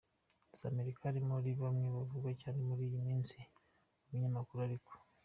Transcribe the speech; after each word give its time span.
za 0.57 0.65
Amerika 0.71 1.01
ari 1.05 1.19
muri 1.29 1.49
bamwe 1.61 1.87
bavugwa 1.95 2.31
cyane 2.41 2.59
muri 2.69 2.81
iyi 2.89 2.99
minsi 3.07 3.35
mu 3.99 4.07
binyamakuru 4.11 4.61
ariko. 4.67 4.91